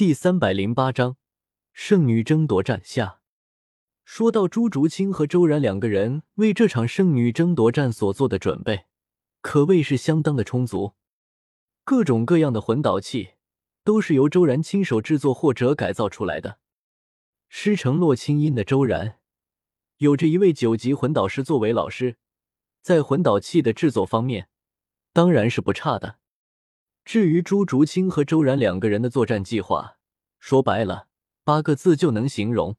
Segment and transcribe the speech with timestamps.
[0.00, 1.18] 第三百零八章
[1.74, 3.20] 圣女争夺战下。
[4.02, 8.86] 说到朱竹清和周然两个人为这场圣女争夺战所做的准备，
[9.42, 10.94] 可谓是相当的充足。
[11.84, 13.32] 各种各样的魂导器
[13.84, 16.60] 都是由周然亲手制作或者改造出来的。
[17.50, 19.18] 师承洛清音的周然，
[19.98, 22.16] 有着一位九级魂导师作为老师，
[22.80, 24.48] 在魂导器的制作方面，
[25.12, 26.19] 当然是不差的。
[27.04, 29.96] 至于朱竹清和周然两个人的作战计划，
[30.38, 31.08] 说白了
[31.42, 32.76] 八个字就能形容：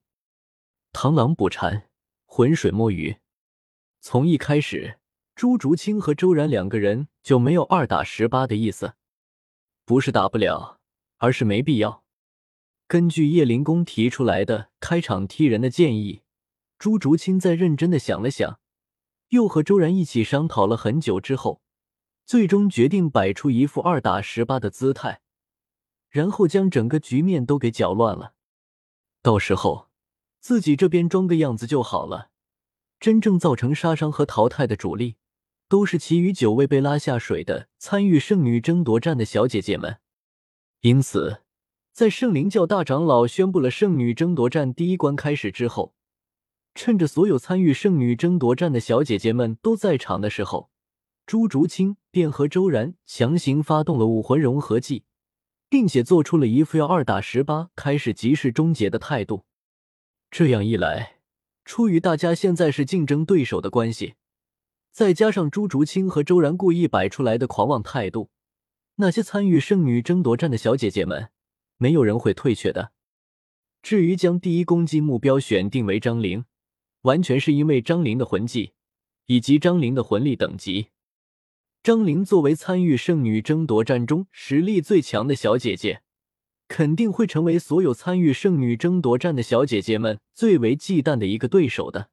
[0.93, 1.89] 螳螂捕蝉，
[2.25, 3.17] 浑水摸鱼。
[3.99, 4.99] 从一开始，
[5.35, 8.93] 朱竹清和周然两个人就没有二打十八的意思，
[9.85, 10.79] 不是打不了，
[11.17, 12.03] 而是没必要。
[12.87, 16.21] 根据叶灵公提出来的开场踢人的建议，
[16.77, 18.59] 朱竹清在认真的想了想，
[19.29, 21.61] 又和周然一起商讨了很久之后。
[22.25, 25.21] 最终决定摆出一副二打十八的姿态，
[26.09, 28.33] 然后将整个局面都给搅乱了。
[29.21, 29.89] 到时候
[30.39, 32.29] 自己这边装个样子就好了。
[32.99, 35.15] 真正造成杀伤和淘汰的主力，
[35.67, 39.97] 都是其余九位被拉下水的参与圣女争夺战的小姐姐们。
[40.81, 41.41] 因此，
[41.91, 45.95] 在圣灵教大长老宣布了圣女争夺战第一关开始之后，
[46.75, 50.69] 趁着所有参与圣女争夺战的小姐姐们都在场的时候。
[51.25, 55.05] 朱竹清便和周然强行发动了武魂融合技，
[55.69, 59.45] 并且做出了一副要二打十八，开始即是终结的态度。
[60.29, 61.17] 这样一来，
[61.65, 64.15] 出于大家现在是竞争对手的关系，
[64.91, 68.29] 再加上朱竹清和周然故意摆出来的狂妄态度，
[68.95, 71.29] 那些参与圣女争夺战的小姐姐们，
[71.77, 72.91] 没有人会退却的。
[73.81, 76.45] 至于将第一攻击目标选定为张灵，
[77.01, 78.73] 完全是因为张灵的魂技
[79.25, 80.89] 以及张灵的魂力等级。
[81.83, 86.03] 张玲作为参与圣女争夺战中实力最强的小姐姐，
[86.67, 92.11] 肯定会成为所有参与圣女争夺战的小姐姐们最为忌惮的一个对手的。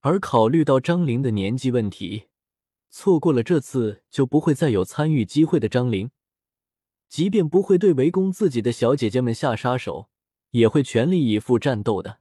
[0.00, 2.28] 而考虑到张玲的年纪问题，
[2.88, 6.10] 错过了这次就不会再有参与机会的张玲，
[7.06, 10.08] 即便不会对围攻自己的小姐姐们下杀手，
[10.52, 12.20] 也会全力以赴战斗的。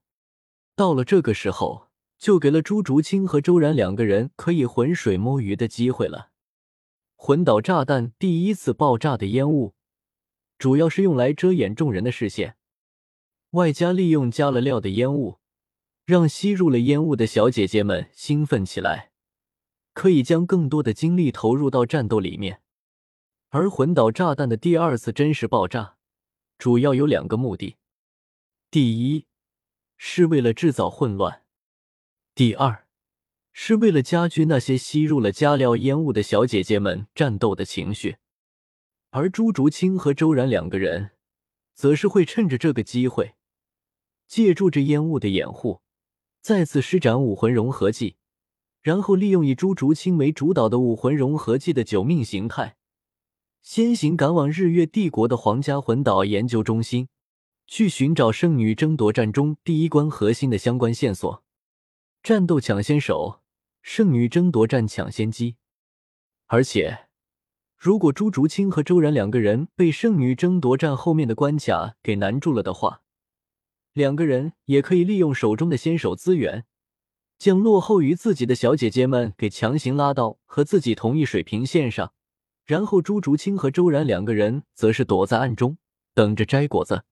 [0.76, 6.29] 到了这个时候，就给了朱竹清和周然两个人可以浑水摸鱼的机会了。
[7.22, 9.76] 魂导炸弹第一次爆炸的烟雾，
[10.58, 12.56] 主要是用来遮掩众人的视线，
[13.52, 15.38] 外加利用加了料的烟雾，
[16.06, 19.12] 让吸入了烟雾的小姐姐们兴奋起来，
[19.94, 22.62] 可以将更多的精力投入到战斗里面。
[23.50, 25.98] 而魂导炸弹的第二次真实爆炸，
[26.58, 27.76] 主要有两个目的：
[28.72, 29.26] 第一，
[29.98, 31.42] 是为了制造混乱；
[32.34, 32.86] 第二。
[33.62, 38.16] 是为了加剧那些吸入了加料烟雾的小姐姐们战斗的情绪，
[39.10, 41.12] 而朱竹清和周然两个人，
[41.74, 43.36] 则是会趁着这个机会，
[44.26, 45.82] 借助这烟雾的掩护，
[46.42, 48.16] 再次施展武魂融合技，
[48.82, 52.78] 然后利用以朱竹清为主导的武魂融合技的九命形态，
[53.62, 57.10] 先行赶往日月帝国的皇家魂导研究中心，
[57.68, 61.44] 去寻找圣女争夺战中第一关核心的相关线索，
[62.24, 63.42] 战斗抢先手。
[63.92, 65.56] 圣女争夺战抢先机，
[66.46, 67.08] 而且，
[67.76, 73.02] 如果朱竹清和周然两个人被圣女争夺战后面的关卡给难住了的话，
[73.94, 76.66] 两个人也可以利用手中的先手资源，
[77.40, 82.14] 将落后于自己的小姐姐们给强行拉到和自己同一水平线上，
[82.68, 85.80] 然后朱竹清和周然两个人则是躲在暗中
[86.14, 87.06] 等着摘果子。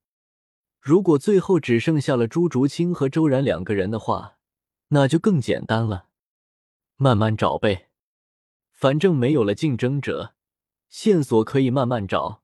[0.79, 4.37] 如果最后只剩下了朱竹清和周然两个人的话，
[4.89, 6.03] 那就更简单了。
[6.99, 7.89] 慢慢找呗，
[8.71, 10.33] 反正没有了竞争者，
[10.89, 12.41] 线索可以慢慢找，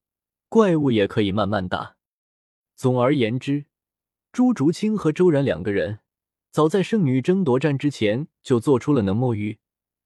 [0.48, 1.96] 怪物也可以慢慢打。
[2.76, 3.66] 总而言之，
[4.32, 6.02] 朱竹清和周然两个人
[6.52, 9.58] 早在圣女争夺战之前就做出了能摸鱼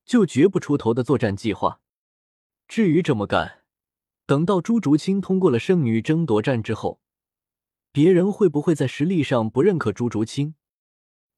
[0.05, 1.81] 就绝不出头的作战计划。
[2.69, 3.63] 至于这么干，
[4.25, 7.01] 等到朱竹清通过了圣女争夺战之后，
[7.91, 10.55] 别人会不会在实力上不认可朱竹清？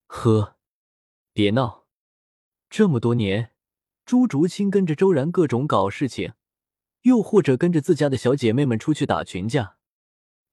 [0.05, 0.57] 呵，
[1.33, 1.78] 别闹。
[2.69, 3.51] 这么多年，
[4.05, 6.33] 朱竹清跟着周然各种搞事情，
[7.01, 9.77] 又或者跟着自家的小姐妹们出去打群架。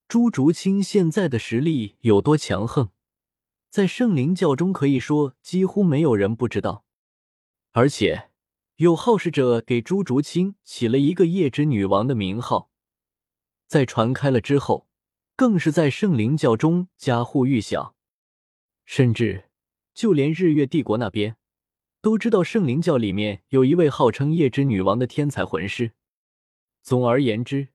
[0.09, 2.91] 朱竹清现在的实力有多强横，
[3.69, 6.85] 在圣灵教中可以说几乎没有人不知道。
[7.73, 8.31] 而且，
[8.77, 12.71] 有好事者给朱竹清起了一个“夜之女王”的名号，
[13.67, 14.89] 在传开了之后，
[15.37, 17.95] 更是在圣灵教中家喻户晓，
[18.87, 19.51] 甚至
[19.93, 21.37] 就连日月帝国那边。
[22.01, 25.93] 都知道圣灵教里面有一位号称夜之女王的天才魂师。
[26.83, 27.69] 总而言之，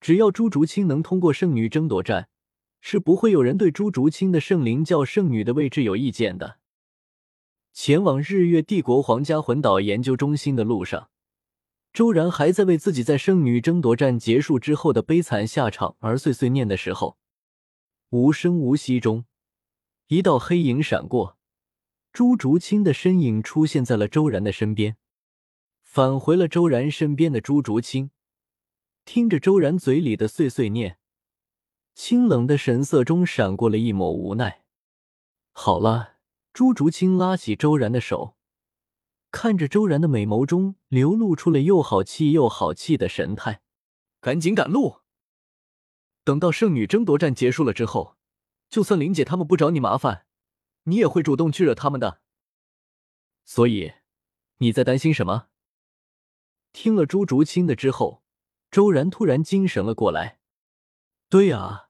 [0.00, 2.28] 只要朱竹清能通过圣女争夺战，
[2.80, 6.58] 是不会有人对朱竹清的圣灵教圣女的位置有意见的。
[7.72, 11.10] 前往日月帝国皇家魂岛研究中心的路上，
[11.92, 17.18] 周然还在为自己在圣女争夺战结束之后的悲惨下场而碎碎念的时候，
[18.10, 19.24] 无声无息中，
[20.08, 21.37] 一道黑影闪过，
[22.18, 24.96] 朱竹清的身影出现在了周然的身边。
[25.84, 28.10] 返回了周然身边的朱竹清，
[29.04, 30.98] 听着周然嘴里的碎碎念，
[31.94, 34.64] 清冷的神色中闪过了一抹无奈。
[35.52, 36.14] 好了。
[36.52, 38.34] 朱竹清拉起周然的手，
[39.30, 43.60] 看着周然的美眸中流露出了又好气又好气的神态，
[44.20, 45.02] 赶紧赶路。
[46.24, 48.16] 等到圣女争夺战结束了之后，
[48.68, 50.26] 就算林姐他们不找你麻烦，
[50.88, 52.20] 你也会主动去惹他们的。
[53.44, 53.92] 所以，
[54.58, 55.48] 你在担心什么？
[56.72, 58.22] 听了朱竹清的之后，
[58.70, 60.40] 周然突然精神了过来。
[61.28, 61.86] 对啊。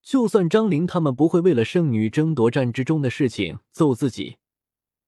[0.00, 4.38] 就算张玲他们不会为了圣女争夺战之中的事情揍自己，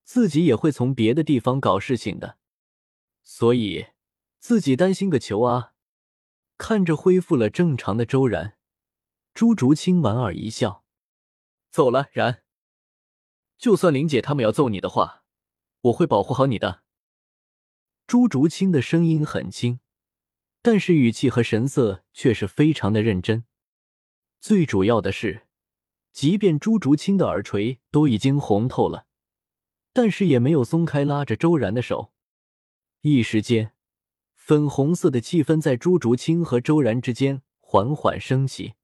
[0.04, 2.36] 自己也会从别的地方搞事情的。
[3.22, 3.86] 所以
[4.38, 5.72] 自己担心个球啊！
[6.58, 8.58] 看着恢复了正常的周然，
[9.32, 10.84] 朱竹清莞尔一笑
[11.72, 12.42] ：“走了，然。
[13.60, 15.22] 就算林姐他们要揍你的话，
[15.82, 16.82] 我会保护好你的。”
[18.08, 19.80] 朱竹清的声音很轻，
[20.62, 23.44] 但是语气和神色却是非常的认真。
[24.40, 25.46] 最主要的是，
[26.10, 29.06] 即便朱竹清的耳垂都已经红透了，
[29.92, 32.14] 但是也没有松开拉着周然的手。
[33.02, 33.74] 一时间，
[34.34, 38.74] 粉红色的气氛在朱竹清和周然之间缓缓升起。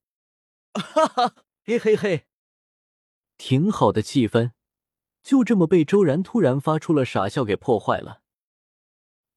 [0.75, 1.34] 哈哈，
[1.64, 2.26] 嘿嘿嘿，
[3.38, 4.52] 挺好的气氛，
[5.26, 8.23] 就这么被周然突然发出了傻笑给破坏了。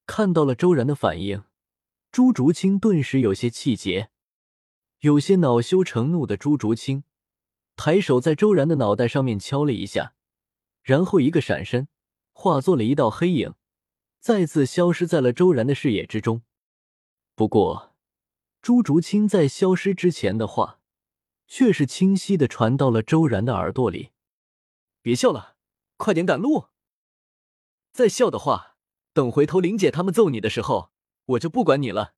[0.06, 1.42] 看到了周然的反应，
[2.12, 4.10] 朱竹清顿时有些气结。
[5.00, 7.02] 有些恼羞成怒的朱竹清，
[7.74, 10.14] 抬手在周然的脑袋上面敲了一下，
[10.84, 11.88] 然后一个闪身，
[12.30, 13.54] 化作了一道黑影，
[14.20, 16.42] 再次消失在了周然的视野之中。
[17.34, 17.96] 不过，
[18.62, 20.78] 朱竹清在消失之前的话，
[21.48, 24.10] 却是清晰的传到了周然的耳朵里
[25.02, 25.49] ：“别笑了，
[26.00, 26.68] 快点赶路！
[27.92, 28.78] 再笑的话，
[29.12, 30.90] 等回头林姐他们揍你的时候，
[31.26, 32.14] 我就不管你了。”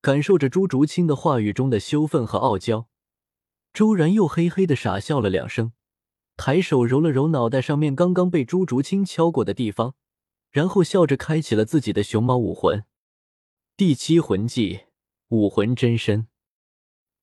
[0.00, 2.88] 感受着朱竹清的话语中的羞愤和傲娇，
[3.74, 5.72] 周然又嘿嘿的傻笑了两声，
[6.38, 9.94] 抬手揉了揉脑袋上面刚刚被朱竹清敲过的地方，
[10.50, 12.84] 然后笑着开启了自己的熊猫武魂。
[13.76, 14.84] 第七魂技
[15.28, 16.28] 武魂真身，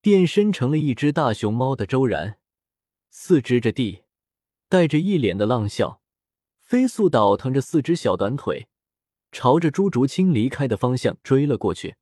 [0.01, 2.39] 变身成了一只大熊猫的周然，
[3.09, 4.03] 四肢着地，
[4.71, 5.99] 带着一脸的浪笑，
[6.61, 8.69] 飞速倒腾着四只小短腿，
[9.29, 11.97] 朝着朱竹清离开的方向追了过去。